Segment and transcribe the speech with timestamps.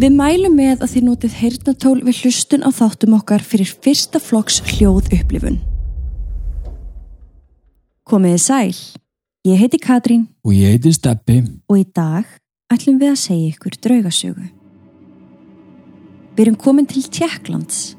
[0.00, 4.62] Við mælum með að þið notið heyrnatól við hlustun á þáttum okkar fyrir fyrsta flokks
[4.72, 5.58] hljóð upplifun.
[8.08, 8.72] Komiði sæl,
[9.46, 11.42] ég heiti Katrín Og ég heiti Steppi.
[11.68, 12.24] og í dag
[12.72, 14.48] ætlum við að segja ykkur draugasögu.
[16.36, 17.94] Við erum komin til Tjekklands.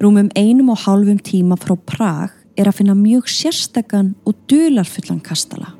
[0.00, 5.74] Rúmum einum og hálfum tíma frá Prag er að finna mjög sérstakann og dularfullan kastala.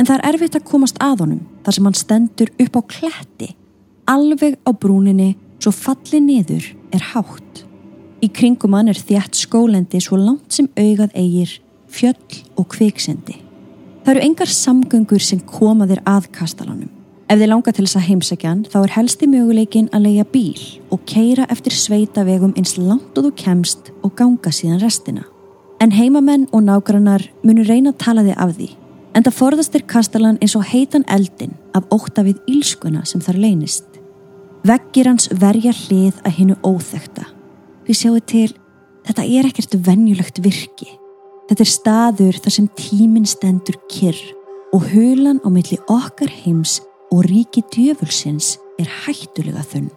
[0.00, 3.48] En það er erfitt að komast að honum þar sem hann stendur upp á kletti,
[4.08, 7.64] alveg á brúninni svo falli niður er hátt.
[8.24, 11.52] Í kringum hann er þjætt skólendi svo langt sem augað eigir,
[11.86, 13.36] fjöll og kviksendi.
[14.02, 16.88] Það eru engar samgöngur sem koma þér að kastalanum.
[17.28, 20.62] Ef þið langar til þess að heimsækja hann þá er helsti möguleikin að leia bíl
[20.88, 25.26] og keira eftir sveitavegum eins langt og þú kemst og ganga síðan restina.
[25.78, 28.70] En heimamenn og nágrannar munur reyna að tala þið af því.
[29.12, 33.42] En það forðast er kastalan eins og heitan eldin af óta við ílskuna sem þar
[33.44, 33.97] leynist.
[34.68, 37.22] Veggir hans verja hlið að hinnu óþekta.
[37.86, 38.48] Við sjáum til,
[39.06, 40.88] þetta er ekkert venjulegt virki.
[41.48, 44.18] Þetta er staður þar sem tíminn stendur kyrr
[44.76, 46.82] og hulan á milli okkar heims
[47.14, 49.88] og ríki djöfulsins er hættulega þunn.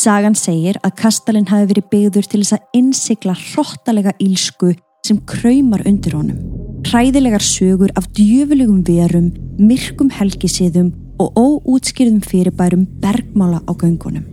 [0.00, 4.72] Sagan segir að kastalinn hafi verið byggður til þess að innsikla hrottalega ílsku
[5.04, 6.40] sem kraumar undir honum.
[6.88, 10.94] Hræðilegar sögur af djöfulegum verum, myrkum helgisiðum
[11.24, 14.24] og óútskýrðum fyrirbærum bergmála á göngunum.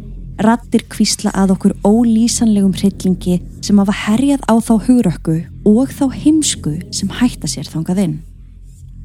[0.41, 5.37] Rattir kvísla að okkur ólýsanlegum hryllingi sem hafa herjað á þá hugrökku
[5.69, 8.17] og þá heimsku sem hætta sér þangað inn.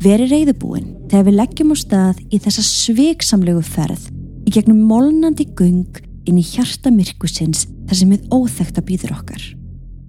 [0.02, 4.08] Veri reyðubúin þegar við leggjum á stað í þessa sveiksamlegu ferð
[4.48, 9.44] í gegnum molnandi gung inn í hjarta myrkusins þar sem við óþekta býður okkar.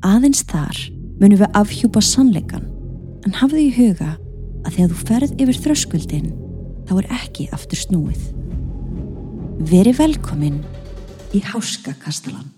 [0.08, 0.80] Aðeins þar
[1.20, 2.66] munum við afhjúpa sannleikan
[3.28, 4.16] en hafðu í huga
[4.64, 6.28] að þegar þú ferð yfir þröskuldin
[6.88, 8.28] þá er ekki aftur snúið.
[9.68, 10.62] Veri velkomin
[11.36, 12.57] í Háska Kastalan.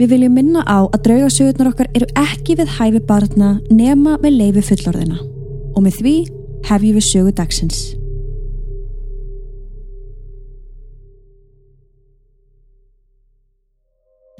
[0.00, 4.62] Við viljum minna á að draugasögurnar okkar eru ekki við hæfi barna nema með leifi
[4.70, 5.18] fullorðina
[5.76, 6.12] og með því
[6.70, 7.80] hefjum við sögu dagsins.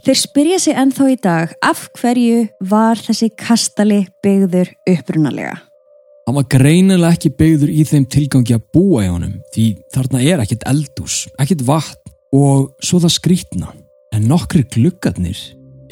[0.00, 5.58] Þeir spyrja sig ennþá í dag af hverju var þessi kastali byggður upprunalega.
[6.24, 10.40] Hann var greinilega ekki byggður í þeim tilgangi að búa í honum því þarna er
[10.40, 13.72] ekkert eldús, ekkert vatn og svo það skrítna.
[14.10, 15.38] En nokkri gluggarnir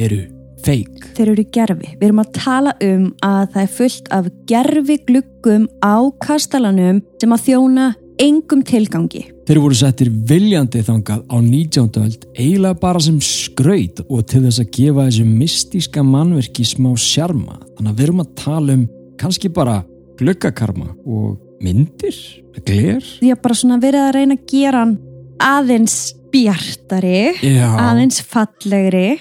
[0.03, 0.25] eru
[0.67, 1.05] feik.
[1.15, 1.93] Þeir eru gerfi.
[2.01, 7.35] Við erum að tala um að það er fullt af gerfi gluggum á kastalanum sem
[7.37, 7.87] að þjóna
[8.19, 9.23] engum tilgangi.
[9.47, 12.03] Þeir voru settir viljandi þangað á 19.
[12.03, 17.61] öld eiginlega bara sem skraut og til þess að gefa þessu mystíska mannverki smá sjarma.
[17.79, 18.87] Þannig að við erum að tala um
[19.19, 19.85] kannski bara
[20.19, 22.19] gluggakarma og myndir,
[22.67, 23.05] gler.
[23.23, 24.99] Því að bara svona verið að reyna að gera hann
[25.39, 26.01] aðeins
[26.33, 27.69] bjartari, Já.
[27.89, 29.19] aðeins fallegri.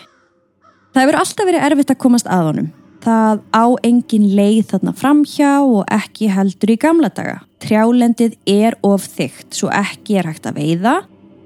[0.94, 2.70] Það hefur alltaf verið erfitt að komast að honum.
[3.08, 7.38] Það á engin leið þarna framhjá og ekki heldur í gamla daga.
[7.64, 10.96] Trjálendið er of þygt, svo ekki er hægt að veiða.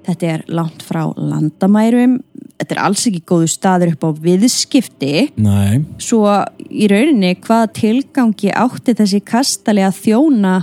[0.07, 2.15] Þetta er langt frá landamærum.
[2.61, 5.13] Þetta er alls ekki góðu staður upp á viðskipti.
[5.41, 6.23] Nei, Svo
[6.69, 10.55] í rauninni hvaða tilgangi átti þessi kastali að þjóna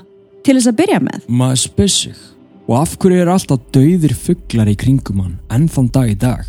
[0.46, 1.24] til þess að byrja með?
[1.28, 2.18] maður spyr sig.
[2.68, 6.42] Og af hverju er alltaf dauðir fugglar í kringum hann enn þann dag í dag?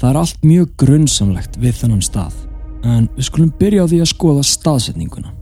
[0.00, 2.38] Það er allt mjög grunnsamlegt við þennan stað.
[2.88, 5.34] En við skulum byrja á því að skoða staðsetninguna.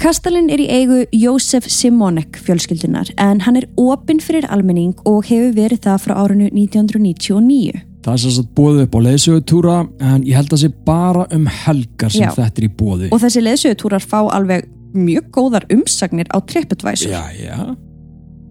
[0.00, 5.52] Kastalinn er í eigu Jósef Simonek fjölskyldunar en hann er opinn fyrir almenning og hefur
[5.58, 7.84] verið það frá árinu 1999.
[8.00, 9.76] Það er að bóðu upp á leiðsögutúra
[10.08, 12.32] en ég held að sé bara um helgar sem Já.
[12.38, 13.12] þetta er í bóði.
[13.12, 17.12] Og þessi leðsögutúrar fá alveg mjög góðar umsagnir á TripAdvisor.
[17.12, 17.89] Já, já.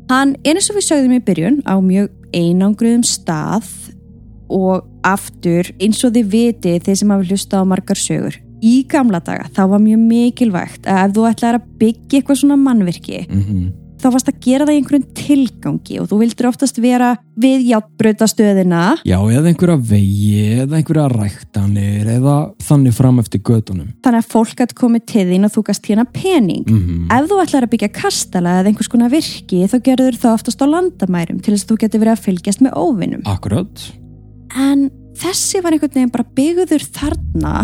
[0.09, 3.67] Hann eins og við sögðum í byrjun á mjög einangruðum stað
[4.49, 8.39] og aftur eins og þið viti þeir sem hafa hlusta á margar sögur.
[8.65, 12.57] Í gamla daga þá var mjög mikilvægt að ef þú ætlaðir að byggja eitthvað svona
[12.59, 13.45] mannvirki Mm
[13.99, 17.09] þá varst að gera það í einhverjum tilgangi og þú vildur oftast vera
[17.39, 22.35] við játbröðastöðina Já, eða einhverja vegi, eða einhverja ræktanir, eða
[22.67, 23.89] þannig fram eftir gödunum.
[24.05, 27.39] þannig að fólk gæti komið til þín og þú gæst hérna pening Mm ef þú
[27.43, 31.53] ætlar að byggja kastala eða einhvers konar virki þá gerður það oftast á landamærum til
[31.55, 33.85] þess að þú getur verið að fylgjast með óvinnum Akkurat.
[34.55, 37.55] en þessi var einhvern veginn bara byggður þarna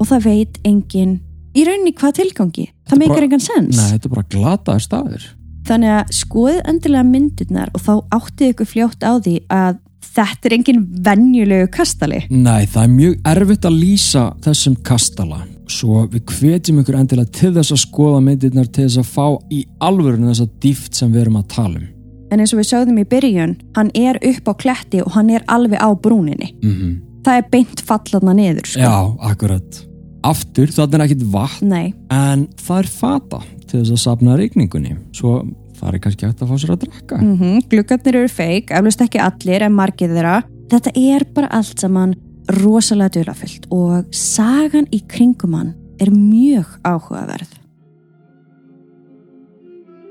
[0.00, 1.16] og það veit engin
[1.56, 5.26] í rauninni hvað tilgangi það meikar engan sens Nei, þetta er bara glataðir staðir.
[5.70, 9.82] Þannig að skoðið endilega myndirnar og þá áttið ykkur fljótt á því að
[10.16, 15.42] þetta er engin venjulegu kastali Nei, það er mjög erfitt að lýsa þessum kastala.
[15.66, 19.64] Svo við hvetjum ykkur endilega til þess að skoða myndirnar til þess að fá í
[19.82, 21.90] alvörinu þessa dýft sem við erum að tala um.
[22.30, 25.44] en eins og við sögðum í byrjun hann er upp á kletti og hann er
[25.46, 28.82] alveg á brúninni Mm það er beint fallatna niður sko.
[28.82, 28.96] Já,
[29.30, 29.82] akkurat.
[30.26, 34.96] Aftur, það er ekkit vatn, Nei, en það er fata til þess að sapna rigningunni.
[35.16, 35.40] Svo
[35.82, 37.18] er kannski hægt að fá sér að drakka.
[37.20, 40.42] mm gluggarnir eru feik, eflust ekki allir en margir þeirra.
[40.70, 42.16] Þetta er bara allt saman
[42.62, 47.54] rosalega dölafyllt og sagan í kringum hann er mjög áhugaverð.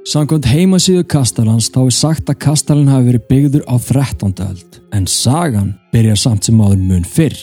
[0.06, 4.36] Samkvæmt heimasíðu Kastalans þá er sagt að Kastalin hafi verið byggður á 13.
[4.46, 7.40] öld en sagan byrjar samt sem áður mun fyrr.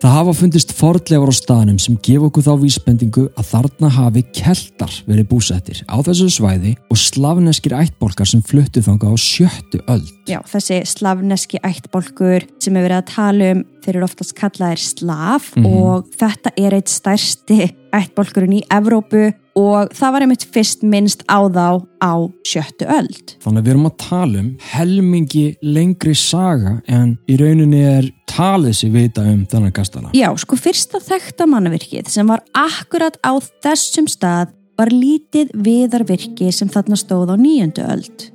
[0.00, 4.94] Það hafa fundist fordlegar á staðnum sem gefa okkur þá vísbendingu að þarna hafi keltar
[5.04, 10.08] verið búsettir á þessu svæði og slavneskir ættbólkar sem fluttu þanga á sjöttu öld.
[10.24, 15.52] Já, þessi slavneski ættbólkur sem er verið að tala um þeir eru oftast kallaðir slav
[15.56, 15.66] Mhm.
[15.68, 17.60] og þetta er eitt stærsti
[17.92, 22.12] ættbólkurinn í Evrópu og það var einmitt fyrst minnst á þá á
[22.46, 23.36] sjöttu öld.
[23.42, 28.76] Þannig að við erum að tala um helmingi lengri saga en í rauninni er talið
[28.76, 30.10] sér vita um þennan Kastala.
[30.16, 36.70] Já, sko fyrsta þekkta mannavirkið sem var akkurat á þessum stað var lítið viðarvirki sem
[36.72, 38.30] þarna stóð á nýjöndu öld.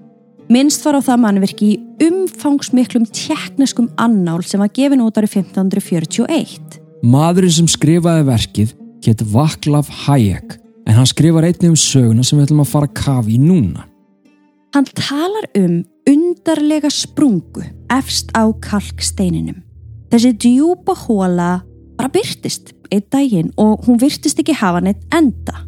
[0.54, 6.78] Minnst var á það mannvirki í umfangsmiklum tjekkneskum annál sem var gefin út árið 1541.
[7.02, 8.75] Maðurinn sem skrifaði verkið
[9.07, 12.98] hétt Vaklav Hayek en hann skrifar einnig um söguna sem við ætlum að fara að
[13.02, 13.90] kafa í núna.
[14.78, 19.65] Hann talar um undarlega sprungu efst á kalksteininum.
[20.12, 21.50] Þessi djúpa hóla
[21.98, 25.63] bara byrtist einn daginn og hún virtist ekki hafa neitt enda.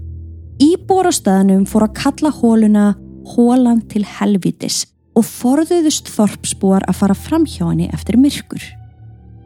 [0.61, 2.85] Íbúar á staðanum fór að kalla hóluna
[3.33, 4.85] hólan til helvitis
[5.17, 8.61] og forðuðust þorpsbúar að fara fram hjá henni eftir myrkur.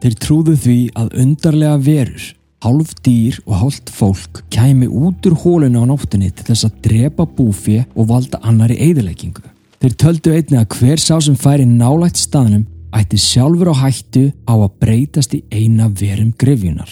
[0.02, 2.24] Þeir trúðu því að undarlega verur,
[2.64, 7.26] hálf dýr og hálft fólk kæmi út úr hóluna á nóttunni til þess að drepa
[7.26, 9.44] búfi og valda annari eðileggingu.
[9.82, 14.54] Þeir töldu einnig að hver sá sem færi nálægt staðnum ætti sjálfur á hættu á
[14.54, 16.90] að breytast í eina verum grefjunar.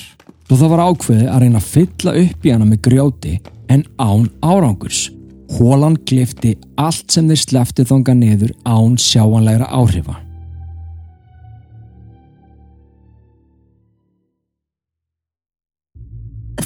[0.49, 3.35] Þó það var ákveði að reyna að fylla upp í hana með grjóti
[3.70, 5.11] en án árangurs.
[5.50, 10.17] Hólan glifti allt sem þeir slefti þonga niður án sjáanlegra áhrifa.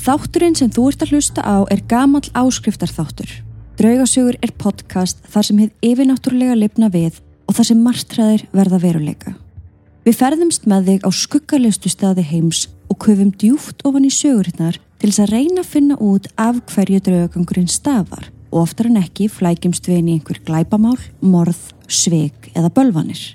[0.04, 3.31] Þátturinn sem þú ert að hlusta á er gamall áskriftarþáttur.
[3.81, 9.35] Draugasögur er podcast þar sem hefð yfirnáttúrulega lifna við og þar sem margtræðir verða veruleika.
[10.05, 15.11] Við ferðumst með þig á skuggarlegustu staði heims og köfum djúft ofan í sögurinnar til
[15.11, 19.88] þess að reyna að finna út af hverju draugagangurinn stafar og oftar en ekki flækjumst
[19.88, 23.32] við inn í einhver glæpamál, morð, sveik eða bölvanir.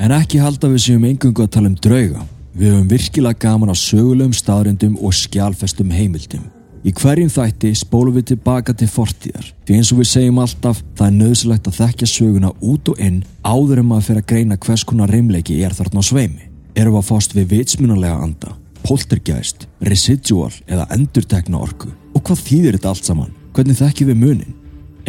[0.00, 2.24] En ekki halda við séum engungu að tala um drauga.
[2.56, 6.48] Við höfum virkilega gaman á sögulegum staðrindum og skjálfestum heimildum.
[6.86, 9.46] Í hverjum þætti spólum við tilbaka til fortíðar.
[9.66, 13.16] Því eins og við segjum alltaf, það er nöðsilegt að þekkja söguna út og inn
[13.42, 16.44] áður en maður fyrir að greina hvers konar reymleiki er þarna á sveimi.
[16.78, 18.52] Erum við að fást við vitsmunalega anda,
[18.84, 21.90] poltergeist, residual eða endurtekna orku?
[22.14, 23.32] Og hvað þýðir þetta allt saman?
[23.56, 24.54] Hvernig þekkjum við munin?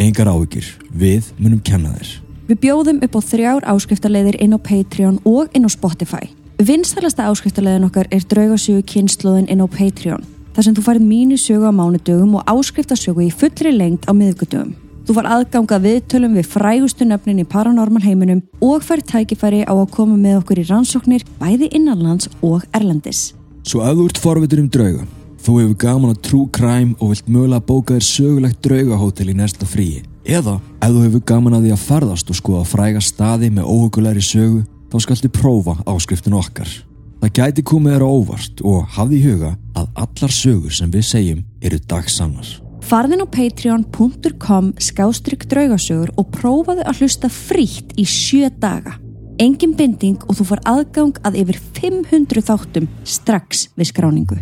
[0.02, 2.10] Engar áhyggjur, við munum kenna þér.
[2.48, 6.26] Við bjóðum upp á þrjár áskriftarleiðir inn á Patreon og inn á Spotify.
[6.58, 10.26] Vinstælasta áskriftarleiðin okkar er draugasögu kynnslóðin inn á Patreon.
[10.58, 14.72] Þar sem þú farið mínu sögu á mánudögum og áskriftarsögu í fullri lengt á miðgudögum.
[15.06, 19.92] Þú far aðganga viðtölum við frægustu nöfnin í paranormal heiminum og fær tækifæri á að
[19.94, 23.36] koma með okkur í rannsóknir bæði innanlands og erlendis.
[23.62, 25.06] Svo ef þú ert forvitur um drauga,
[25.46, 29.70] þú hefur gaman að true crime og vilt mögulega bóka þér sögulegt draugahótel í næsta
[29.76, 33.70] fríi, eða ef þú hefur gaman að því að ferðast og skoða fræga staði með
[33.70, 36.87] óhugulegri sögu, þá skaltu prófa áskriftinu okkar.
[37.18, 41.06] Það gæti komið þér á óvart og hafði í huga að allar sögur sem við
[41.08, 42.50] segjum eru dagsannar.
[42.88, 48.94] Farðin á patreon.com skástrygg draugasögur og prófaðu að hlusta frítt í sjö daga.
[49.42, 54.38] Engin binding og þú far aðgang að yfir 500 þáttum strax við skráningu.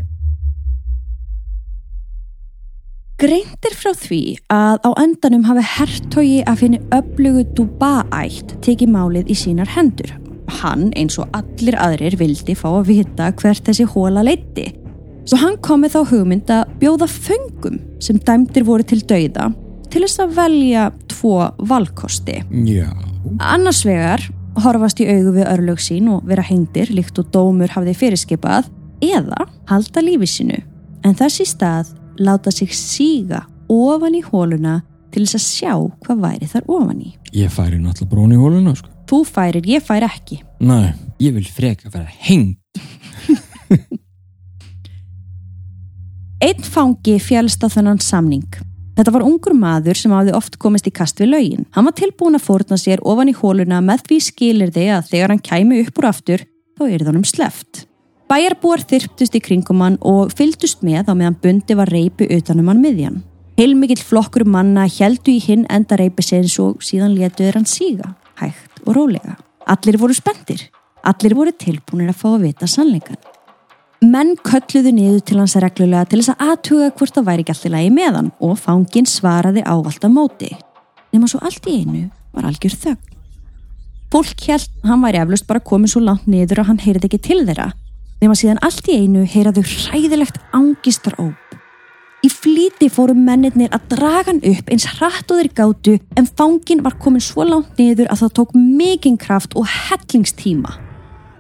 [3.17, 4.21] Greintir frá því
[4.53, 10.13] að á endanum hafi hertogi að finni öflugu Duba-ætt tekið málið í sínar hendur.
[10.61, 14.71] Hann, eins og allir aðrir, vildi fá að vita hvert þessi hóla leiti.
[15.27, 19.51] Svo hann komið þá hugmynd að bjóða föngum sem dæmdir voru til dauða
[19.91, 21.37] til þess að velja tvo
[21.71, 22.41] valkosti.
[22.69, 22.91] Já.
[23.43, 24.23] Annars vegar
[24.63, 28.71] horfast í augu við örlög sín og vera hengdir líkt og dómur hafði fyrirskipað
[29.05, 30.61] eða halda lífi sínu
[31.05, 34.81] en þessi stað láta sig síga ofan í hóluna
[35.13, 35.73] til þess að sjá
[36.05, 37.15] hvað væri þar ofan í.
[37.37, 38.93] Ég færi náttúrulega brón í hóluna, sko.
[39.07, 40.41] Þú færir, ég fær ekki.
[40.67, 40.91] Nei,
[41.23, 42.59] ég vil freka að vera hengt.
[46.47, 48.49] Einn fangi fjælst á þennan samning.
[48.97, 51.67] Þetta var ungur maður sem hafði oft komist í kast við laugin.
[51.77, 55.35] Hann var tilbúin að fórna sér ofan í hóluna með því skilir þig að þegar
[55.35, 56.45] hann kæmi upp úr aftur,
[56.77, 57.73] þá er það um sleft.
[58.27, 62.83] Bæjarbúar þyrptust í kringum hann og fylgdust með á meðan bundi var reypi utanum hann
[62.83, 63.21] miðjan.
[63.57, 68.66] Heilmikill flokkur manna heldu í hinn enda reypi sérs og síðan letuður hann síga, hægt
[68.87, 69.37] og rólega.
[69.67, 70.69] Allir voru spendir.
[71.07, 73.19] Allir voru tilbúinir að fá að vita sannleikan.
[74.05, 77.67] Menn kölluðu niður til hans reglulega til þess að aðtuga hvort það væri ekki allt
[77.67, 80.51] í lagi með hann og fangin svaraði ávalt á móti.
[81.11, 82.03] Nefnum svo allt í einu
[82.37, 83.15] var algjör þögn.
[84.13, 87.41] Fólk held hann væri eflust bara komið svo langt niður að hann heyrði ekki til
[87.49, 87.71] þeirra.
[88.21, 91.56] Nefnum síðan allt í einu heyraðu hræðilegt ángistar óp.
[92.27, 96.81] Í flíti fóru mennirnir að draga hann upp eins hratt og þeir gátu en fangin
[96.83, 100.73] var komin svo langt niður að það tók mikinn kraft og hellingstíma.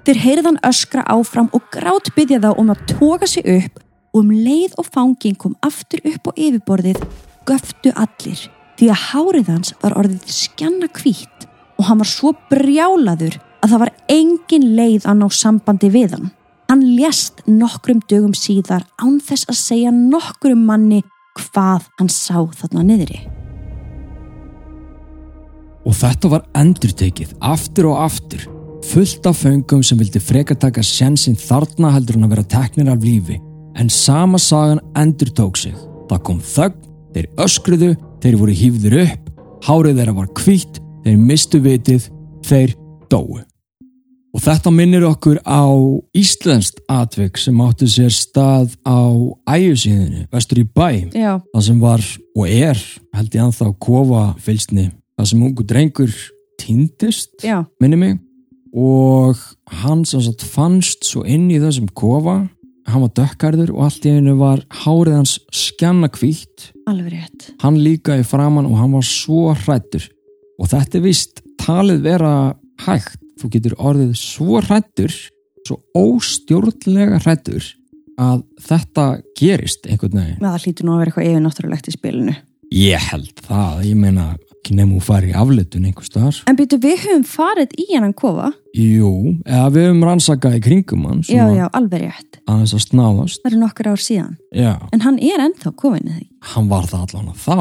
[0.07, 4.31] Þeir heyrðan öskra áfram og grátt byggja þá um að toga sig upp og um
[4.31, 7.03] leið og fangin kom aftur upp á yfirborðið
[7.51, 8.47] göftu allir
[8.79, 11.49] því að hárið hans var orðið skjanna kvít
[11.81, 16.31] og hann var svo brjálaður að það var engin leið að ná sambandi við hann.
[16.71, 21.03] Hann lést nokkrum dögum síðar án þess að segja nokkrum manni
[21.39, 23.21] hvað hann sá þarna niðri.
[25.87, 28.49] Og þetta var endurtekið, aftur og aftur
[28.87, 33.03] fullt af föngum sem vildi freka taka sjansinn þarna heldur hann að vera teknir af
[33.03, 33.39] lífi.
[33.77, 35.75] En sama sagan endur tók sig.
[36.11, 39.27] Það kom þögn, þeir öskruðu þeir voru hýfður upp
[39.67, 42.09] hárið þeirra var kvítt, þeir mistu vitið
[42.47, 42.75] þeir
[43.11, 43.43] dói
[44.37, 45.65] og þetta minnir okkur á
[46.17, 49.09] Íslandst atvik sem áttu sér stað á
[49.49, 51.09] æjusíðinu vestur í bæ.
[51.17, 51.41] Já.
[51.55, 52.05] það sem var
[52.37, 52.83] og er
[53.17, 56.13] held ég anþá kofa fylsni það sem ungu drengur
[56.61, 57.47] týndist
[57.81, 58.19] minni mig.
[58.77, 59.41] Og
[59.81, 62.43] hann sem sagt fannst svo inn í þessum kofa.
[62.87, 67.53] Hann var dökkarður og allt í einu var hárið hans skjanna kvítt alveg rétt.
[67.65, 70.05] Hann líka í framann og hann var svo hrættur
[70.61, 72.35] og þetta er vist talið vera
[72.85, 75.17] hægt þú getur orðið svo hrættur
[75.67, 77.73] svo óstjórnlega hrættur
[78.17, 82.37] að þetta gerist einhvern veginn það hlýtur nú að vera eitthvað yfirnáttúrulegt í spilinu
[82.75, 84.35] ég held það, ég meina
[84.67, 86.39] ekki nefnum að fara í afletun einhver staðar.
[86.51, 88.51] En byrju, við höfum farið í hennan kofa?
[88.75, 89.11] Jú,
[89.47, 91.23] eða við höfum rannsakað í kringum hann.
[91.31, 92.41] Já, já, alveg rétt.
[92.51, 93.43] Aðeins að snáðast.
[93.45, 94.35] Það eru nokkur ár síðan.
[94.51, 94.73] Já.
[94.91, 96.27] En hann er ennþá kofinnið því?
[96.55, 97.59] Hann var það allan að þá,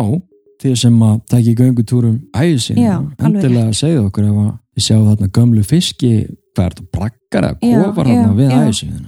[0.63, 2.81] því sem að það ekki göngutúrum æðið sín.
[2.81, 4.61] Já, alveg rétt.
[4.75, 6.13] Við sjáum þarna gömlu fiski,
[6.55, 9.05] hvað er þetta, brakkar eða kofar þarna við æðið síðan.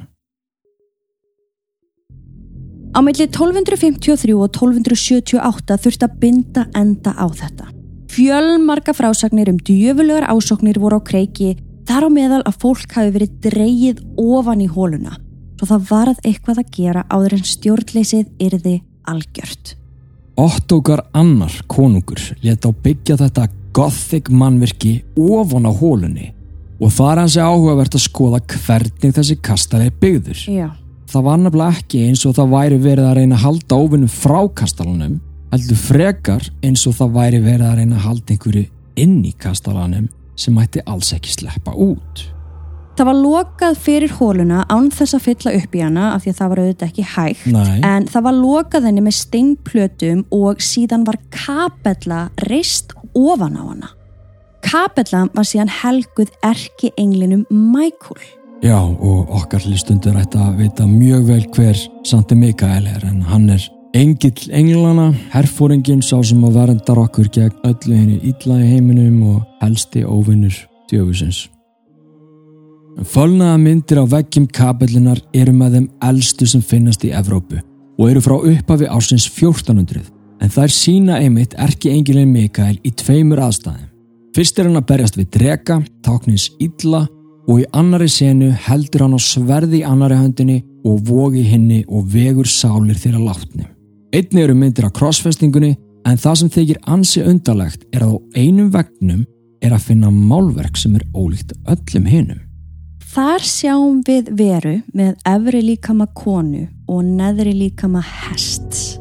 [2.96, 7.68] Á melli 1253 og 1278 þurfti að binda enda á þetta.
[8.08, 11.58] Fjölmarka frásagnir um djöfulegar ásóknir voru á kreiki
[11.88, 15.20] þar á meðal að fólk hafi verið dreyið ofan í hóluna
[15.58, 18.76] svo það varð eitthvað að gera áður en stjórnleysið yrði
[19.10, 19.74] algjört.
[20.38, 23.48] Óttókar annar konungur leta á byggja þetta
[23.78, 26.32] gothic mannverki ofan á hólunni
[26.82, 30.44] og það er hansi áhugavert að skoða hvernig þessi kastalegi byggður.
[30.50, 30.68] Já.
[31.08, 34.40] Það var nefnilega ekki eins og það væri verið að reyna að halda ofinnum frá
[34.60, 35.20] kastalunum
[35.54, 38.66] heldur frekar eins og það væri verið að reyna að halda einhverju
[38.98, 42.26] inn í kastalanum sem mætti alls ekki sleppa út.
[42.98, 46.38] Það var lokað fyrir hóluna án þess að fylla upp í hana af því að
[46.40, 47.76] það var auðvitað ekki hægt Nei.
[47.86, 53.94] en það var lokað henni með steinplötum og síðan var kapella reist ofan á hana.
[54.62, 58.22] Kapella var síðan helguð erki englinum Michael.
[58.66, 63.50] Já og okkar listundur ætti að vita mjög vel hver Santi Mikael er en hann
[63.54, 63.66] er
[63.98, 69.38] Engill englana, herfóringin sá sem að verndar okkur gegn öllu henni illa í heiminum og
[69.62, 70.58] helsti óvinnur
[70.92, 71.48] djöfusins.
[73.08, 77.62] Fölnaða myndir á veggjum kapellunar eru með þeim eldstu sem finnast í Evrópu
[77.98, 83.42] og eru frá upphafi ársins 1400 en þær sína einmitt erki engilin Mikael í tveimur
[83.48, 83.88] aðstæðum.
[84.36, 87.08] Fyrst er hann að berjast við drega, táknins illa
[87.48, 92.06] og í annari senu heldur hann á sverði í annari höndinni og vogi henni og
[92.14, 93.66] vegur sálir þeirra látni.
[94.14, 95.74] Einni eru myndir af crossfestingunni
[96.08, 99.26] en það sem þykir ansi undarlegt er að á einum vegnum
[99.64, 102.44] er að finna málverk sem er ólíkt öllum hinum.
[103.08, 108.97] Þar sjáum við veru með efri líkama konu og neðri líkama hest.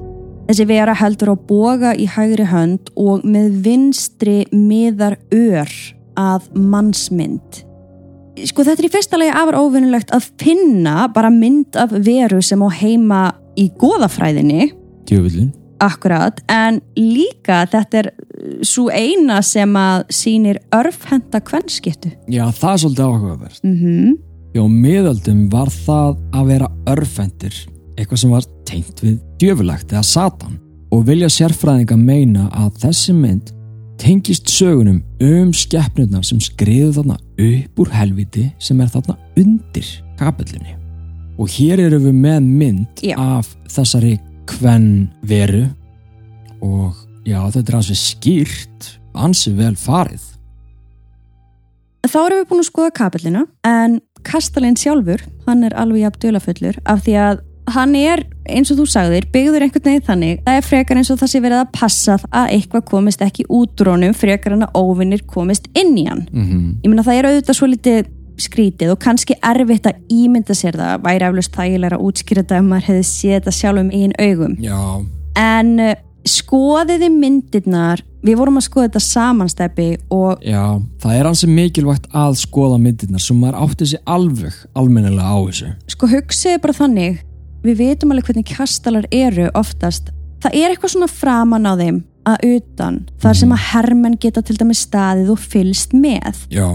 [0.46, 5.72] Þessi vera heldur á boga í hægri hönd og með vinstri miðar ör
[6.16, 7.62] að mannsmynd.
[8.46, 12.62] Sko þetta er í fyrsta lagi afar óvinnulegt að finna bara mynd af veru sem
[12.62, 13.22] á heima
[13.58, 14.68] í goðafræðinni.
[15.08, 15.50] Djöfullin.
[15.82, 18.10] Akkurat, en líka þetta er
[18.64, 22.14] svo eina sem að sýnir örfhenda kvennskiptu.
[22.30, 23.60] Já, það er svolítið áhugavert.
[23.64, 24.14] Mm -hmm.
[24.56, 27.56] Já, miðaldum var það að vera örfendir,
[27.96, 30.58] eitthvað sem var tengt við djöfulegt eða satan
[30.94, 33.52] og vilja sérfræðinga meina að þessi mynd
[34.00, 39.88] tengist sögunum um skeppnurnar sem skriðu þarna upp úr helviti sem er þarna undir
[40.20, 40.76] kapellinni.
[41.36, 43.16] Og hér eru við með mynd Já.
[43.20, 44.16] af þessari
[44.48, 45.66] kvenn veru
[46.64, 50.24] og já, þetta er ansið skýrt, ansið vel farið.
[52.06, 56.78] Þá erum við búin að skoða kapellina en Kastalinn sjálfur, hann er alveg jafn dulafullur
[56.90, 57.42] af því að
[57.74, 61.18] hann er, eins og þú sagðir, byggður einhvern veginn þannig það er frekar eins og
[61.20, 65.24] það sé verið að passa að eitthvað komist ekki út rónum frekar en að óvinnir
[65.26, 66.28] komist inn í hann.
[66.32, 66.70] Mm -hmm.
[66.84, 68.06] Ég meina það er auðvitað svo litið
[68.36, 72.64] skrítið og kannski erfitt að ímynda sér það væri aflust þægilega að útskýra þetta ef
[72.64, 74.56] maður hefði séð þetta sjálf um einn augum.
[74.60, 75.04] Já,
[75.36, 75.94] En uh,
[76.26, 82.38] skoðiði myndirnar, við vorum að skoða þetta samansteppi og Já, það er ansið mikilvægt að
[82.40, 85.72] skoða myndirnar sem maður átti sig alveg almennilega á þessu.
[85.86, 87.20] sko hugsiði bara þannig
[87.66, 90.10] við veitum alveg hvernig kastalar eru oftast,
[90.42, 94.56] það er eitthvað svona framan á þeim að utan þar sem að hermenn geta til
[94.58, 96.66] dæmis staðið og fylst með, Já,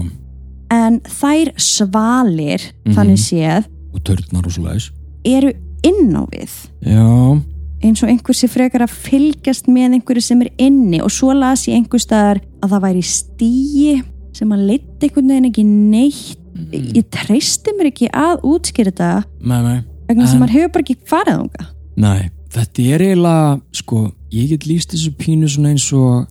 [0.72, 2.94] en þær svalir Mhm.
[2.96, 4.90] þannig séð og törnar og leiðis.
[5.24, 5.52] eru
[5.84, 6.50] inn á við.
[6.80, 7.42] Já,
[7.82, 11.66] eins og einhver sé frekar að fylgjast með einhverju sem er inni og svo las
[11.66, 16.38] ég einhver staðar að það væri stíi sem að leitt einhvern veginn ekki neitt.
[16.72, 19.24] Ég treysti mér ekki að útskýra þetta.
[19.44, 19.82] Nei, nei.
[20.12, 21.68] Vegna sem maður hefur bara ekki farið ánga
[22.02, 23.98] Nei, þetta er eiginlega, sko,
[24.32, 26.22] ég get líst þessu pínu svona eins og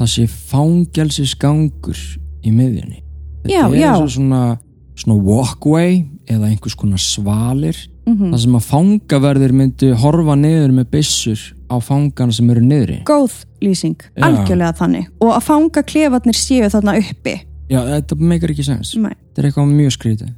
[0.00, 1.98] það sé fangelsis gangur
[2.42, 3.02] í miðjunni.
[3.44, 3.90] Þetta Já, er já.
[3.92, 4.40] eins og svona,
[4.98, 7.76] svona walkway eða einhvers konar svalir
[8.08, 12.96] mm þar sem að fangaverðir myndu horfa niður með byssur á fangana sem eru niðri.
[13.06, 14.24] góð lýsing, Já.
[14.26, 17.36] algjörlega þannig og að fanga klefarnir séu þarna uppi
[17.70, 18.90] Já, þetta meikar ekki sens.
[18.98, 19.12] Nei.
[19.30, 20.32] Þetta er eitthvað mjög skrítið.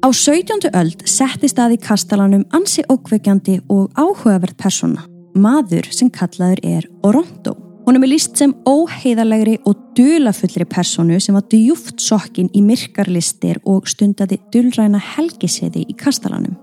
[0.00, 0.70] Á 17.
[0.72, 5.02] öld settist að í kastalanum ansi ókveikjandi og áhugaverð persóna,
[5.36, 7.52] maður sem kallaður er Orondo.
[7.84, 13.92] Honum er líst sem óheiðalegri og dulafullri persónu sem var djúft sokkin í myrkarlistir og
[13.92, 16.56] stundaði dulræna helgiseði í kastalanum.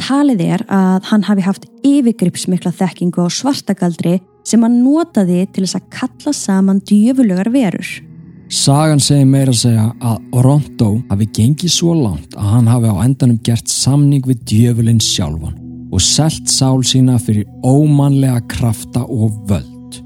[0.00, 4.16] Talið er að hann hafi haft yfirgripsmikla þekkingu á svartagaldri
[4.48, 8.07] sem hann notaði til þess að kalla saman djöfulugar verur.
[8.48, 12.96] Sagan segir meira að segja að Orondo hafi gengið svo langt að hann hafi á
[13.04, 15.58] endanum gert samning við djöfulinn sjálfan
[15.92, 19.98] og selt sál sína fyrir ómanlega krafta og völd.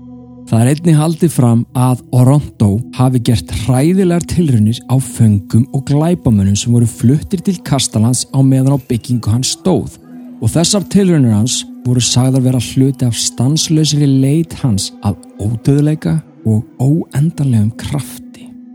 [0.50, 6.58] Það er einni haldið fram að Orondo hafi gert hræðilegar tilrunir á föngum og glæpamunum
[6.58, 10.00] sem voru fluttir til Kastalans á meðan á byggingu hans stóð
[10.42, 16.66] og þessar tilrunir hans voru sagðar vera hluti af stanslausri leit hans af ódöðleika og
[16.82, 18.21] óendanlegum krafti.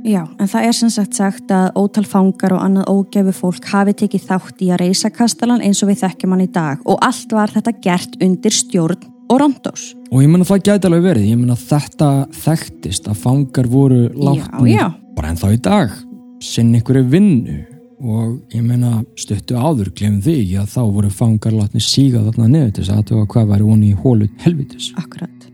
[0.07, 3.93] Já, en það er sem sagt sagt að ótal fangar og annað ógæfu fólk hafi
[3.99, 7.33] tekið þátt í að reysa kastalan eins og við þekkjum hann í dag og allt
[7.35, 9.89] var þetta gert undir stjórn og rondós.
[10.07, 14.77] Og ég menna það gæti alveg verið, ég menna þetta þekktist að fangar voru látnir
[14.77, 14.85] já.
[15.17, 15.97] bara ennþá í dag,
[16.39, 17.57] sinn einhverju vinnu
[17.97, 22.93] og ég menna stuttu áður, glemum því að þá voru fangar látnir síga þarna þess
[22.93, 24.93] að aðtöfa hvað væri honi í hólu helvitis.
[24.95, 25.51] Akkurat.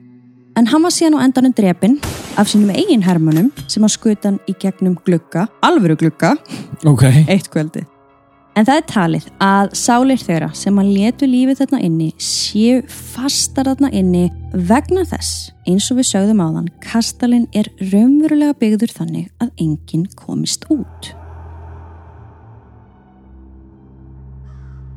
[0.54, 1.96] En hann var síðan á endanum drepinn
[2.38, 6.36] af sínum eigin hermunum sem að skuta hann í gegnum glugga, alvöru glugga,
[6.86, 7.04] Ok.
[7.28, 7.88] eitt kvöldi.
[8.56, 13.66] En það er talið að sálir þeirra sem að letu lífið þarna inni séu fastar
[13.66, 19.50] þarna inni vegna þess, eins og við sögðum áðan, kastalinn er raunverulega byggður þannig að
[19.58, 21.16] enginn komist út.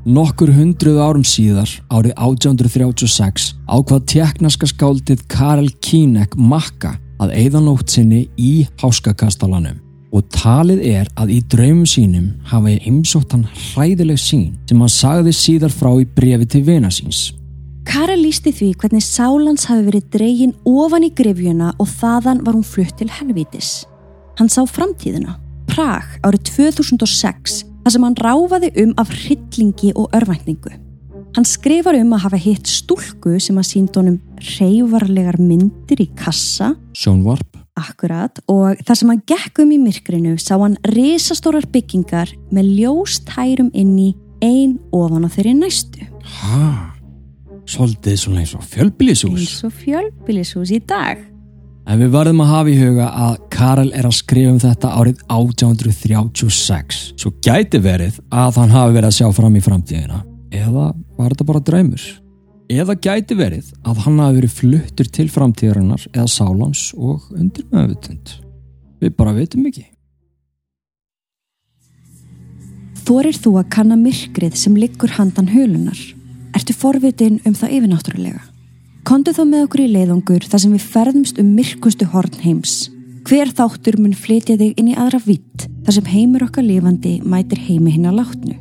[0.07, 7.91] Nokkur hundruð árum síðar, árið 1836, ákvað teknaska skáldið Karel Kínek makka að eigða nótt
[7.91, 9.81] sinni í háskakastalanum
[10.15, 15.35] og talið er að í draumum sínum hafi heimsótt hann hræðileg sín sem hann sagði
[15.35, 17.33] síðar frá í brefi til vina síns.
[17.87, 22.67] Karel lísti því hvernig sálans hafi verið dregin ofan í grifjuna og þaðan var hún
[22.67, 23.81] flutt til helvítis.
[24.39, 30.73] Hann sá framtíðina, Prag árið 2006, þar sem hann ráfaði um af hryllingi og örvæntingu.
[31.37, 34.17] Hann skrifar um að hafa hitt stúlku sem að sínd honum
[34.57, 37.61] reyvarlegar myndir í kassa, Sjónvarp.
[37.79, 43.71] akkurat, og þar sem hann gekk um í myrkrinu sá hann risastórar byggingar með ljóstærum
[43.73, 44.11] inn í
[44.43, 46.03] ein ofan á þeirri næstu.
[46.27, 46.91] Hæ?
[47.67, 49.47] Svolítið svona eins og fjölbýlishús.
[49.47, 51.23] Eins og fjölbýlishús í dag.
[51.87, 55.21] En við verðum að hafa í huga að Karel er að skrifa um þetta árið
[55.31, 57.03] 1836.
[57.15, 60.19] Svo gæti verið að hann hafi verið að sjá fram í framtíðina.
[60.51, 62.07] Eða var þetta bara draumur?
[62.67, 68.35] Eða gæti verið að hann hafi verið fluttur til framtíðarinnar eða sálans og undir meðvutund.
[68.99, 69.87] Við bara veitum ekki.
[73.07, 76.03] Þorir þú að kanna myrkrið sem liggur handan hölunar?
[76.59, 78.46] Ertu forvitin um það yfirnáttúrulega?
[79.07, 82.89] Kondu þá með okkur í leiðungur þar sem við ferðumst um myrkustu horn heims.
[83.27, 87.61] Hver þáttur mun flytja þig inn í aðra vitt þar sem heimur okkar lifandi mætir
[87.69, 88.55] heimi hinn að látnu.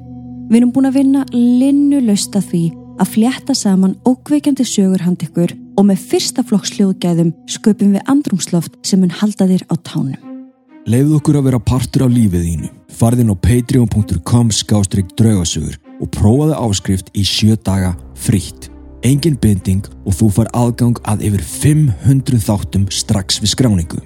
[0.52, 2.62] Við erum búin að vinna linnu lausta því
[3.02, 8.78] að flétta saman ókveikjandi sögur hand ykkur og með fyrsta flokks hljóðgæðum sköpum við andrumsloft
[8.86, 10.22] sem mun halda þér á tánum.
[10.86, 12.72] Leifðu okkur að vera partur af lífið þínu.
[12.94, 18.70] Farðin á patreon.com skástrygg draugasögur og prófaðu áskrift í sjö daga frítt.
[19.06, 24.00] Engin binding og þú far aðgang að yfir 500 þáttum strax við skráningu.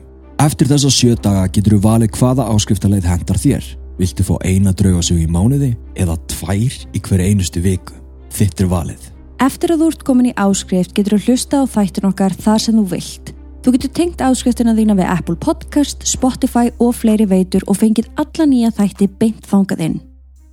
[0.44, 3.70] Eftir þessa sjö daga getur þú valið hvaða áskriftarleið hendar þér.
[4.00, 7.96] Viltu fá eina draugasögu í mánuði eða tvær í hver einustu viku?
[8.36, 9.06] Þitt er valið.
[9.40, 12.80] Eftir að þú ert komin í áskrift getur þú hlusta á þættin okkar þar sem
[12.80, 13.32] þú vilt.
[13.64, 18.48] Þú getur tengt áskriftina þína við Apple Podcast, Spotify og fleiri veitur og fengið alla
[18.52, 20.02] nýja þætti beint þangað inn.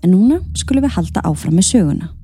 [0.06, 2.15] En núna skulum við halda áfram með söguna.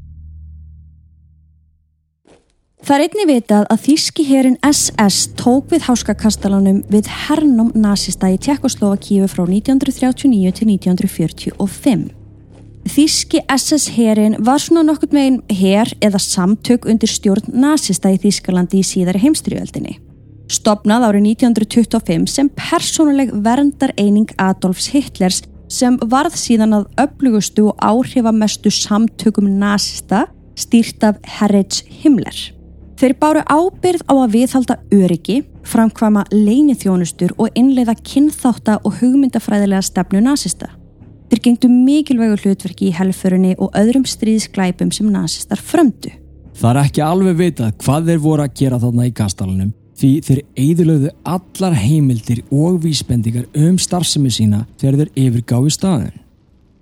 [2.83, 8.41] Það er einni vitað að þýski herin SS tók við háskakastalanum við hernum nazista í
[8.43, 12.01] Tjekkoslovakíu frá 1939 til 1945.
[12.91, 18.89] Þýski SS-herin var svona nokkurt megin her eða samtök undir stjórn nazista í Þýskalandi í
[18.89, 20.01] síðari heimstriöldinni.
[20.51, 27.79] Stopnað árið 1925 sem persónuleg verndar eining Adolfs Hitlers sem varð síðan að öflugustu og
[27.79, 30.25] áhrifamestu samtökum nazista
[30.59, 32.43] stýrt af Herrich Himmler.
[33.03, 40.21] Þeir báru ábyrð á að viðhalda öryggi, framkvama leinithjónustur og innleiða kynþáta og hugmyndafræðilega stefnu
[40.23, 40.69] nazista.
[41.33, 46.15] Þeir gengdu mikilvægu hlutverki í helfurunni og öðrum stríðsklæpum sem nazistar frömdu.
[46.55, 50.43] Það er ekki alveg vitað hvað þeir voru að gera þarna í kastalunum því þeir
[50.69, 56.22] eðilöðu allar heimildir og vísbendingar um starfsemi sína þegar þeir yfirgáðu staðin.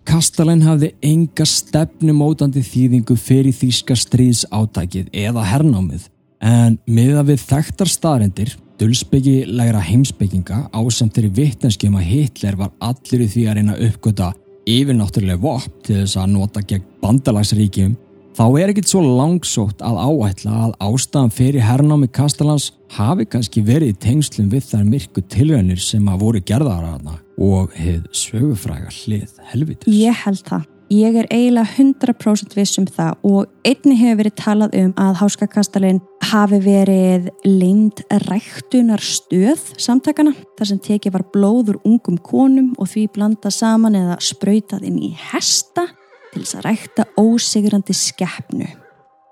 [0.08, 6.08] Kastalin hafði enga stefnumótandi þýðingu fyrir þýska stríðsátækið eða hernámið.
[6.40, 13.28] En miða við þekktar staðrendir, dulsbyggilegra heimsbygginga ásamt þeirri vittneskjum að Hitler var allir í
[13.28, 14.30] því að reyna að uppgöta
[14.70, 17.96] yfirnáttúrulega vopn til þess að nota gegn bandalagsríkjum
[18.36, 23.92] þá er ekkit svo langsótt að áætla að ástæðan fyrir hernámi Kastalans hafi kannski verið
[23.92, 29.40] í tengslum við þær myrku tilrænir sem að voru gerðara hana og hefð sögufræga hlið
[29.50, 29.88] helvitis.
[29.88, 30.68] Ég held það.
[30.90, 36.00] Ég er eiginlega 100% viss um það og einni hefur verið talað um að Háskakastalinn
[36.32, 43.06] hafi verið leind ræktunar stöð samtakana þar sem tekið var blóður ungum konum og því
[43.14, 45.86] blanda saman eða sprautað inn í hesta
[46.32, 48.66] til þess að rækta ósigrandi skeppnu.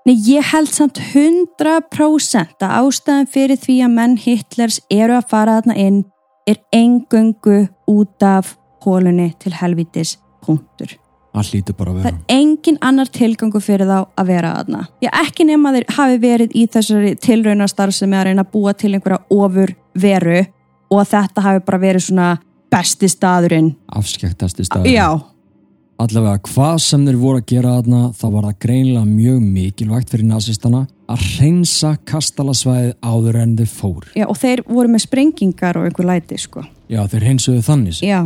[0.07, 5.59] Nei, ég held samt 100% að ástæðan fyrir því að menn Hitlers eru að fara
[5.59, 5.99] þarna inn
[6.49, 7.59] er engöngu
[7.89, 10.95] út af hólunni til helvitis punktur.
[11.29, 12.17] Það hlýtur bara að Það vera.
[12.17, 14.79] er engin annar tilgangu fyrir þá að vera aðna.
[15.05, 18.73] Ég ekki nema þeir hafi verið í þessari tilraunastar sem er að reyna að búa
[18.73, 20.39] til einhverja ofur veru
[20.89, 22.29] og þetta hafi bara verið svona
[22.73, 23.75] besti staðurinn.
[23.93, 24.89] Afskæktasti staður.
[24.89, 25.07] Já,
[25.99, 30.29] Allavega hvað sem þeir voru að gera þarna þá var það greinlega mjög mikilvægt fyrir
[30.29, 34.05] nazistana að hreinsa kastalasvæðið áður en þeir fór.
[34.15, 36.63] já, og þeir voru með sprengingar og einhver læti, sko.
[36.87, 37.97] Já, þeir hreinsuðu þannig.
[37.99, 38.07] séð.
[38.07, 38.21] Já.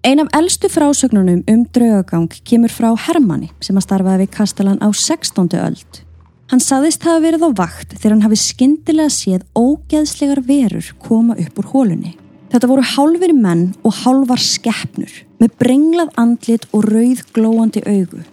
[0.00, 4.88] Ein af eldstu frásögnunum um draugagang kemur frá Hermanni sem að starfaði við Kastalan á
[4.88, 5.60] 16.
[5.60, 6.00] öld.
[6.48, 11.60] Hann saðist hafa verið á vakt þegar hann hafi skyndilega séð ógeðslegar verur koma upp
[11.60, 12.16] úr hólunni.
[12.50, 18.24] Þetta voru hálfur menn og hálfar skeppnur með brenglað andlit og rauð glóandi augu.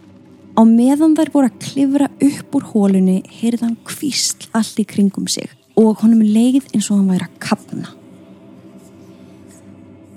[0.57, 5.29] Á meðan þær voru að klifra upp úr hólunni heyrði hann kvísl allt í kringum
[5.29, 7.93] sig og honum leið eins og hann væri að kapna.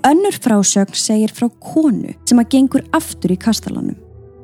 [0.08, 3.98] Önnur frásögn segir frá konu sem að gengur aftur í kastalanum.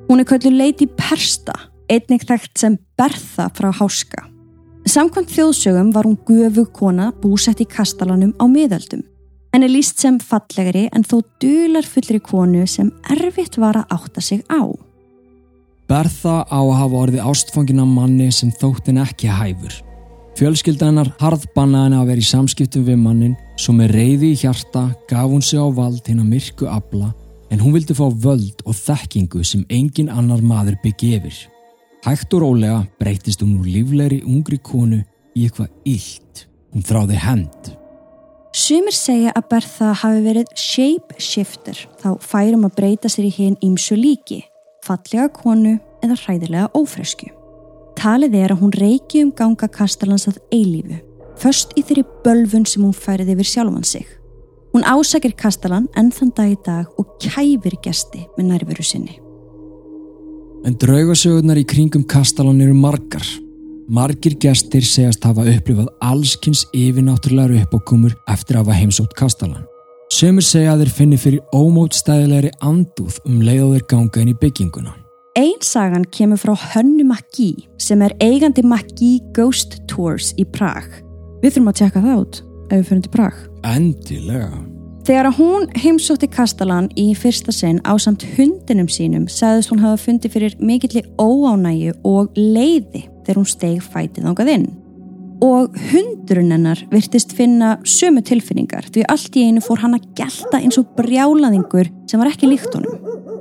[0.07, 1.57] Hún er köllu Lady Persta,
[1.89, 4.27] einnig þekkt sem Bertha frá Háska.
[4.87, 9.01] Samkvæmt þjóðsögum var hún gufu kona búsett í kastalanum á miðöldum.
[9.57, 14.21] En er líst sem fallegri en þó dular fullri konu sem erfitt var að átta
[14.21, 14.69] sig á.
[15.89, 19.79] Bertha á að hafa orðið ástfangin af manni sem þóttin ekki hæfur.
[20.37, 25.31] Fjölskyldanar harðbannaði henni að vera í samskiptum við mannin svo með reyði í hjarta gaf
[25.31, 27.15] hún sig á vald hinn að myrku abla
[27.49, 31.41] en hún vildi fá völd og þekkingu sem engin annar maður byggi yfir.
[32.05, 35.01] Hægt og rólega breytist hún úr líflegri ungri konu
[35.33, 36.47] í eitthvað illt.
[36.77, 37.77] Hún þráði hend.
[38.57, 43.59] Sumir segja að Bertha hafi verið shape shifter, þá færum að breyta sér í hinn
[43.61, 44.39] ímsu líki,
[44.87, 47.29] fallega konu eða hræðilega ófresku.
[48.01, 51.03] Talið er að hún reiki um ganga Kastalans að eilífu,
[51.37, 54.09] först í þeirri bölfun sem hún færið yfir sjálfan sig.
[54.73, 59.19] Hún ásakir Kastalan enn þann dag í dag og kæfir gesti með nærveru sinni.
[60.65, 63.29] En draugasögurnar í kringum Kastalan eru margar.
[63.87, 69.63] Margir gestir segast hafa upplifað allskynns yfirnáttúrulegar uppákumur eftir að hafa heimsótt Kastalan.
[70.11, 74.97] Sömur segja að þeir finni fyrir ómótstæðilegri andúð um leiðaður ganga inn í bygginguna.
[75.39, 80.87] Einsagan kemur frá Hönnu Maggi sem er eigandi Maggi Ghost Tours í Prag.
[81.45, 83.43] Við þurfum að tjekka það út ef við fyrir til Prag.
[83.71, 84.63] Endilega.
[85.07, 90.33] Þegar hún heimsótti Kastalan í fyrsta sinn á samt hundinum sínum sagðist hún hafa fundið
[90.35, 94.67] fyrir mikilli óánægu og leiði þegar hún steg fætið ángað inn.
[95.45, 100.63] Og hundurinn hennar virtist finna sömu tilfinningar því allt í einu fór hann að gelta
[100.63, 102.97] eins og brjálaðingur sem var ekki líkt honum.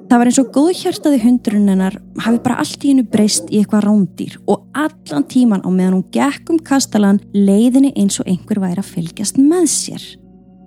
[0.10, 1.96] Það var eins og góðhjartaði hundurinn hennar
[2.26, 6.12] hafi bara allt í hennu breyst í eitthvað rándýr og allan tíman á meðan hún
[6.14, 10.06] gekk um kastalan leiðinni eins og einhver væri að fylgjast með sér.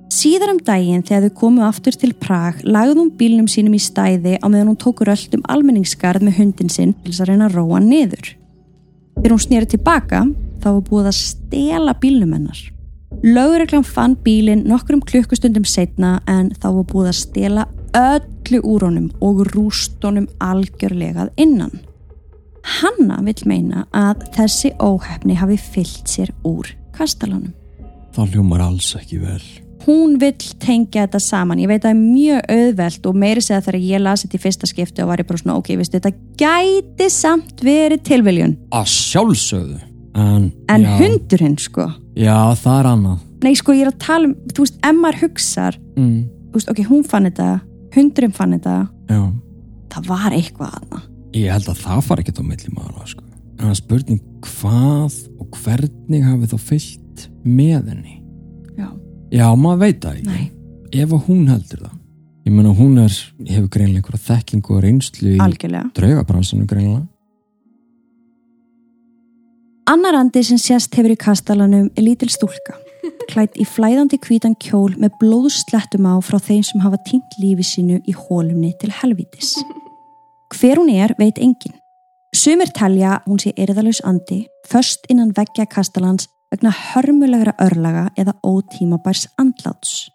[0.08, 4.38] Síðar um daginn þegar þau komu aftur til Prag lagði hún bílnum sínum í stæði
[4.40, 7.58] á meðan hún tókur öll um almenningskarð með hundin sinn til þess að reyna að
[7.60, 8.32] róa niður.
[9.18, 10.20] Þegar hún snýri tilbaka
[10.62, 12.60] þá var búið að stela bílnum hennar.
[13.24, 17.64] Lauðurreglan fann bílinn nokkrum klukkustundum setna en þá var búið að stela
[17.98, 21.74] öllu úr honum og rúst honum algjörlegað innan.
[22.78, 27.54] Hanna vil meina að þessi óhefni hafi fyllt sér úr kastalanum.
[28.14, 29.42] Það hljómar alls ekki vel.
[29.88, 31.60] Hún vill tengja þetta saman.
[31.62, 34.42] Ég veit að það er mjög auðvelt og meiri segja þegar ég lasi þetta í
[34.42, 38.56] fyrsta skipti og var ég bara svona ok, viðstu, þetta gæti samt verið tilviljun.
[38.76, 39.78] Að sjálfsögðu.
[40.18, 41.86] En, En hundurinn sko.
[42.18, 43.18] Já, það er annað.
[43.46, 46.18] Nei sko ég er að tala um, þú veist, ef maður hugsar, Mm,
[46.50, 47.46] þú veist, ok, hún fann þetta,
[47.94, 48.74] hundurinn fann þetta,
[49.10, 49.20] já.
[49.94, 51.00] það var eitthvað aðna.
[51.38, 53.22] Ég held að það far ekkert á milli mála, sko.
[53.58, 58.16] En er spurning hvað og hvernig hafi þá fyllt með henni.
[58.78, 58.88] Já.
[59.28, 60.32] Já, maður veit það ekki.
[60.32, 60.46] Nei,
[60.88, 61.96] Ef að hún heldur það.
[62.48, 63.14] Ég meina hún er,
[63.44, 65.90] hefur greinlega einhverja þekkingu og reynslu í algjörlega.
[65.98, 67.04] draugabransanum greinlega.
[69.88, 72.76] Annar andi sem sést hefur í kastalanum er lítil stúlka,
[73.32, 78.00] klætt í flæðandi hvítan kjól með blóðslettum á frá þeim sem hafa týnt lífi sínu
[78.08, 79.58] í hólumni til helvítis.
[80.56, 81.76] Hver hún er veit engin.
[82.32, 89.26] Sumir telja hún sé erðalus andi, först innan veggja kastalans vegna hörmulegra örlaga eða ótímabærs
[89.40, 90.08] andláts.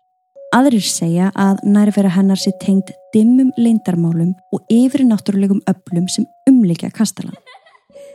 [0.54, 6.92] Aðrir segja að nærvera hennar sé tengd dimmum leindarmálum og yfir náttúrulegum öflum sem umlikja
[6.94, 7.34] kastalan.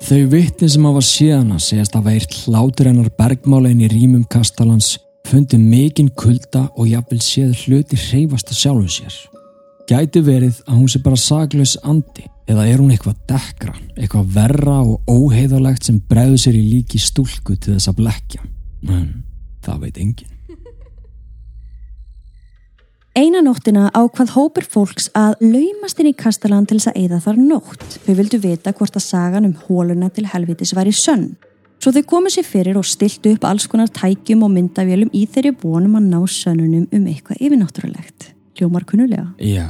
[0.07, 4.95] Þau vitni sem hafa síðana segast að vært hlátur hennar bergmála inn í rýmum kastalans
[5.27, 9.19] fundi mikinn kulda og jafnvel séð hluti hreyfast að sjálfu sér.
[9.91, 14.79] Gæti verið að hún sé bara saklaus andi eða er hún eitthvað dekkra, eitthvað verra
[14.81, 18.43] og óheiðalegt sem bregður sér í líki stúlku til þess að blekja.
[18.89, 19.07] En
[19.65, 20.35] það veit enginn.
[23.19, 27.41] Eina nóttina ákvað hópur fólks að laumast inn í kastalan til þess að eyða þar
[27.43, 27.87] nótt.
[28.05, 31.33] Þau vildu vita hvort að sagan um hóluna til helvitis væri sönn.
[31.83, 35.55] Svo þau komu sér fyrir og stiltu upp alls konar tækjum og myndavélum í þeirri
[35.63, 38.31] vonum að ná sönnunum um eitthvað yfirnáttúrulegt.
[38.59, 39.29] Hljómar kunnulega.
[39.43, 39.67] Já,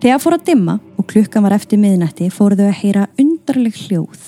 [0.00, 4.20] Þegar fór að dimma og klukkan var eftir miðnætti fóru þau að heyra undarleg hljóð.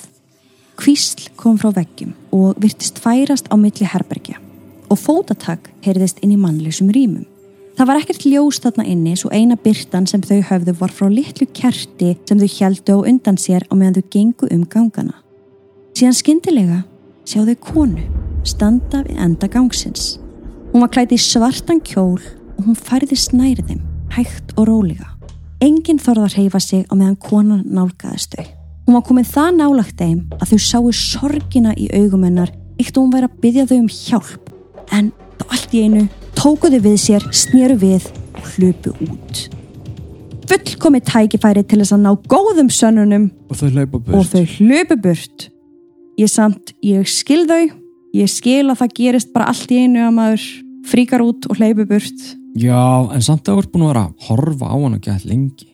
[0.76, 4.36] Kvísl kom frá veggjum og virtist færast á milli herbergja
[4.92, 7.24] og fótatak heyrðist inn í mannleysum rýmum.
[7.78, 11.48] Það var ekkert ljós þarna inni svo eina byrtan sem þau höfðu var frá litlu
[11.56, 15.16] kerti sem þau heldu á undan sér á meðan þau gengu um gangana.
[15.96, 16.82] Síðan skyndilega
[17.24, 18.04] sjá þau konu
[18.44, 20.18] standa við enda gangsins.
[20.74, 23.82] Hún var klætt í svartan kjól og hún færði snærið þeim,
[24.12, 25.11] hægt og rólega.
[25.62, 28.46] Enginn þorði að reyfa sig á meðan konan nálgaðist þau.
[28.82, 32.50] Hún var komið það nálagt þeim að þau sáu sorgina í augum hennar
[32.82, 34.50] eitt og hún væri að byggja þau um hjálp.
[34.90, 36.02] En þá allt í einu
[36.34, 39.44] tókuðu við sér, snýru við og hlupu út.
[40.50, 44.18] Fullkomið tækifæri til þess að ná góðum sönnunum og þau hlaupa burt.
[44.18, 45.48] og þau hlupu burt.
[46.18, 47.70] Ég samt, ég skil þau,
[48.18, 50.52] ég skil að það gerist bara allt í einu að maður
[50.90, 52.32] fríkar út og hleypu burt.
[52.58, 55.24] Já, en samt að þú ert búin að vera að horfa á hann og gett
[55.28, 55.68] lengi.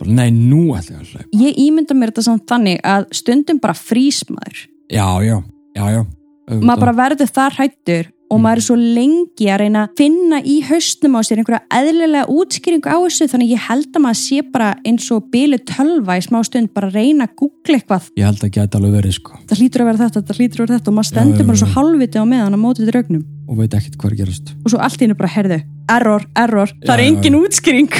[0.00, 3.60] bara nei, nú ætla ég að hlaupa Ég ímynda mér þetta samt þannig að stundum
[3.62, 4.64] bara frísmaður.
[4.90, 5.36] já, já,
[5.76, 6.64] já, já auðvitað.
[6.66, 10.56] Maður bara verður þar hættur og maður er svo lengi að reyna að finna í
[10.64, 14.70] hausnum á sér einhverja eðlilega útskýringu á þessu þannig ég held að maður sé bara
[14.88, 18.08] eins og bílu tölva í smá stund bara að reyna að googla eitthvað.
[18.16, 19.38] ég held að geta alveg verið sko.
[19.52, 21.62] Það hlýtur að vera þetta, þetta hlýtur að vera þetta og maður stendur já, bara
[21.62, 23.22] svo halvviti á meðan á mótið draugnum.
[23.52, 24.52] Og veit ekkert hvað er að gerast.
[24.64, 27.96] Og svo allt í hennu bara herðu, error, error, það er Já, já, engin útskýring.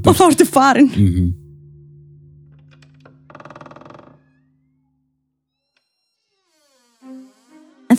[0.00, 0.92] Og þá ertu farin.
[0.94, 1.43] mm En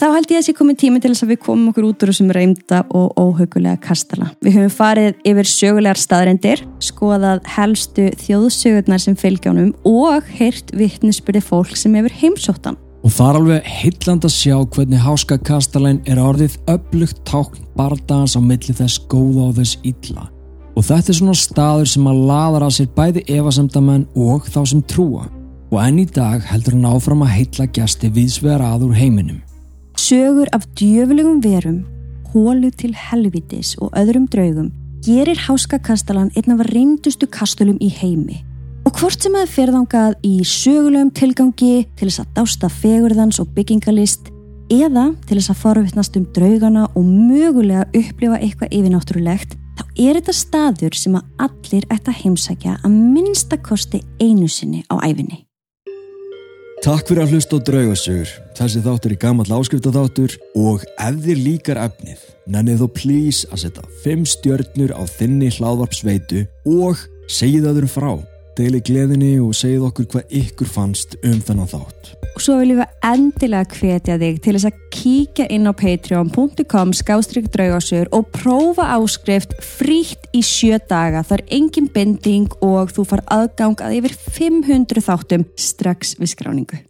[0.05, 2.11] þá held ég að sé komið tími til þess að við komum okkur út úr
[2.11, 4.27] þessum reymda og óhaugulega kastala.
[4.45, 11.73] Við höfum farið yfir sögulegar staðrendir, skoðað helstu þjóðsögurnar sem fylgjónum og heyrt vittnisspyrði fólk
[11.79, 12.77] sem hefur heimsóttan.
[13.05, 18.33] og það er alveg heilland að sjá hvernig háska kastalæn er orðið öflugt tákn bardagans
[18.33, 20.25] á milli þess góða og þess illa
[20.73, 24.81] og þetta er svona staður sem að laðar að sér bæði efasemdamenn og þá sem
[24.81, 25.29] trúa
[25.69, 29.43] og enn í dag heldur hann áfram að heilla gæsti viðsvegar að úr heiminum
[29.95, 31.85] Sögur af djöfulegum verum,
[32.33, 34.73] hólu til helvitis og öðrum draugum
[35.05, 38.41] gerir háskakastalan einn af reyndustu kastulum í heimi.
[38.85, 44.29] Og hvort sem að ferðangað í sögulegum tilgangi til þess að dásta fegurðans og byggingalist
[44.73, 50.37] eða til þess að forvittnast um draugana og mögulega upplifa eitthvað yfirnáttúrulegt, þá er þetta
[50.43, 55.44] staður sem að allir ætta heimsækja að minnstakosti einu sinni á æfinni.
[56.85, 58.31] Takk fyrir að hlusta á draugasögur.
[58.53, 63.87] Þessi þáttur er gammal áskriftaþáttur og ef þér líkar efnið, nennið þú please að setja
[64.03, 68.11] 5 stjörnur á þinni hláðvarpsveitu og segið öðrum frá.
[68.55, 72.13] Deili gleðinni og segið okkur hvað ykkur fannst um þennan þátt.
[72.37, 77.51] Og svo viljum við endilega hvetja þig til þess að kíkja inn á patreon.com skástrík
[77.51, 81.25] draugasögur og prófa áskrift frítt í sjö daga.
[81.27, 86.85] Það er engin binding og þú far aðgang að yfir 500 þáttum strax við skráningu.